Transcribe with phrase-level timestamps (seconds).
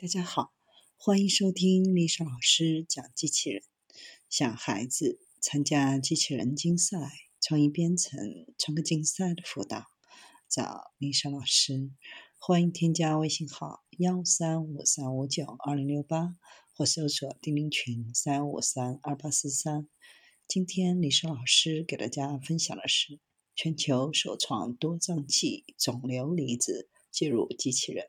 [0.00, 0.54] 大家好，
[0.96, 3.62] 欢迎收听丽莎老师讲机器人。
[4.30, 6.96] 想孩子参加机器人竞赛、
[7.38, 8.18] 创意编程、
[8.56, 9.84] 创客竞赛的辅导，
[10.48, 11.90] 找丽莎老师。
[12.38, 16.34] 欢迎添加微信号幺三五三五九二零六八，
[16.72, 19.86] 或搜索钉钉群三五三二八四三。
[20.48, 23.20] 今天丽莎老师给大家分享的是
[23.54, 28.06] 全球首创多脏器肿瘤离子介入机器人。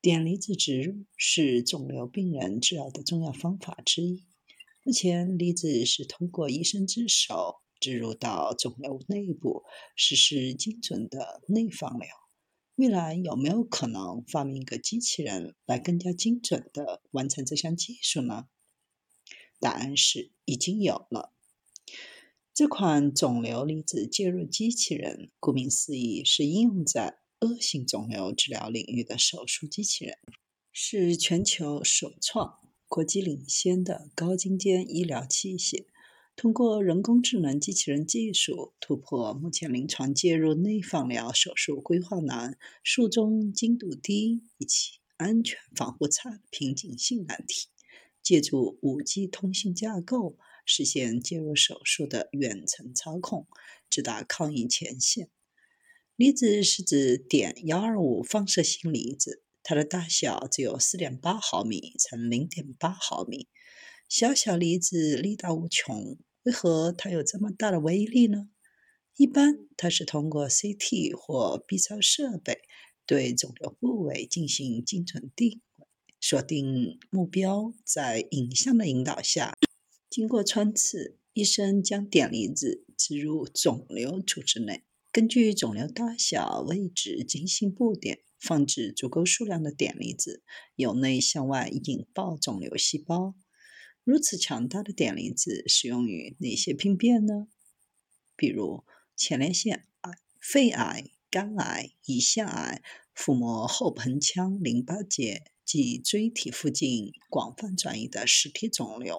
[0.00, 4.24] 碘离子植入是肿瘤病人治疗的重要方法之一。
[4.84, 9.64] 目前，离子是通过医生之手植入到肿瘤内部，
[9.96, 12.08] 实施精准的内放疗。
[12.76, 18.46] 未来有没有可能发明一个机器人来更加精准地完成这项技术呢？
[19.58, 21.34] 答案是已经有了。
[22.54, 27.18] 这款肿瘤离子介入机器人，顾名思义，是应用在。
[27.40, 30.18] 恶性肿瘤治疗领域的手术机器人
[30.72, 35.86] 是全球首创、国际领先的高精尖医疗器械，
[36.34, 47.68] 通过人工智能机器人技术突破目前临床介入内放疗手术规划难、术中精度低以及安全防护差的瓶颈性难题，
[48.20, 53.46] 借助五 G 通信架构实现介入手术的远程操控，
[53.88, 55.30] 直达抗疫前线。
[56.18, 63.46] 离子是指碘幺二五放射性离子，它的大小只有四点八毫米乘零点八毫米，
[64.08, 66.18] 小小离子力大无穷。
[66.42, 68.48] 为何它有这么大的威力呢？
[69.16, 72.62] 一般它是通过 CT 或 B 超设备
[73.06, 75.86] 对肿瘤部位进行精准定位，
[76.20, 79.56] 锁定目标，在影像的引导下，
[80.10, 84.82] 经过穿刺，医生将碘离子植入肿瘤组织内。
[85.18, 90.44] 根据肿瘤大小、位置精心布点，放置足够数量的碘离子，
[90.76, 93.34] 由内向外引爆肿瘤细胞。
[94.04, 97.48] 如此强大的碘离子适用于哪些病变呢？
[98.36, 98.84] 比如
[99.16, 102.80] 前列腺癌、肺癌、肝癌、胰腺癌、
[103.12, 109.18] 腹膜后盆腔淋巴结及椎体附近广泛转移的实体肿瘤。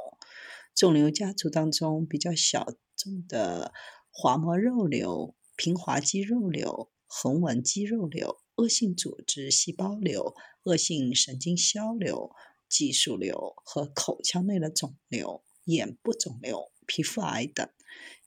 [0.73, 3.73] 肿瘤家族当中比较小众的
[4.11, 5.35] 滑膜肉瘤。
[5.59, 10.33] 平滑肌肉瘤、横纹肌肉瘤、恶性组织细胞瘤、
[10.63, 12.31] 恶性神经销瘤、
[12.69, 17.69] 激素瘤和口腔内的肿瘤、眼部肿瘤、皮肤癌等，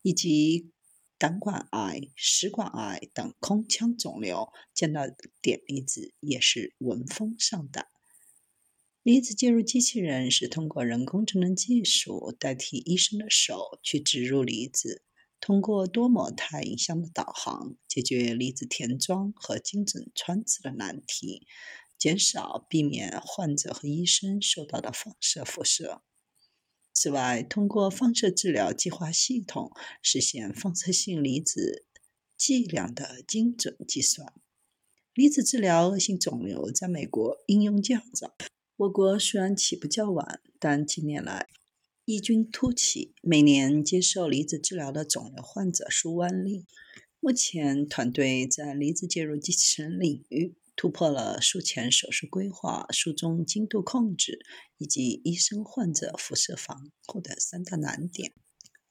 [0.02, 0.72] 以及
[1.16, 5.06] 胆管癌、食管癌等空腔肿瘤，见到
[5.40, 7.86] 碘离子也是闻风丧胆。
[9.02, 15.02] 离子介入机器人是通过人工智能技术代替医生的手去植入离子。
[15.42, 21.48] 通过多模态影像的导航，解决离子填装和精准穿刺的难题，
[21.98, 26.00] 减少避免患者和医生受到的放射辐射。
[26.92, 31.86] 此外，通过放射治疗计划系统实现放射性离子
[32.36, 34.32] 剂量的精准计算。
[35.12, 38.32] 离子治疗恶性肿瘤在美国应用较早，
[38.76, 41.48] 我国虽然起步较晚，但近年来。
[42.04, 46.66] 异军突起，每年接受离子治疗的肿瘤患者数万例。
[47.20, 54.44] 目前，团队在离子介入机器人领域突破了术前手术规划、术中精度控制
[54.78, 58.32] 以及医生患者辐射防护的三大难点。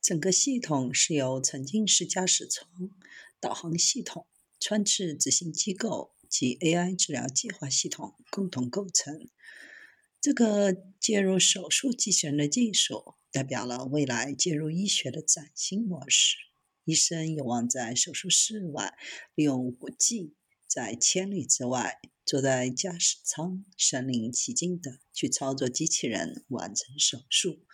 [0.01, 2.65] 整个系统是由沉浸式驾驶舱、
[3.41, 4.25] 导航系统、
[4.57, 9.27] 穿刺执行机构及 AI 治疗计划系统共同构成。
[10.21, 16.37] 这个介入手术机器人的技术，代表了未来介入医学的崭新模式。
[16.85, 18.93] 医生有望在手术室外，
[19.33, 20.35] 利用五 G，
[20.67, 27.65] 在千里之外，坐在驾驶舱，身临其境的去操作机器人完成手术。